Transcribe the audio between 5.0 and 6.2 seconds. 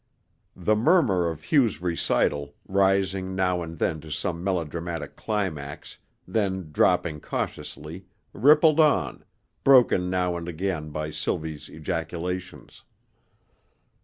climax,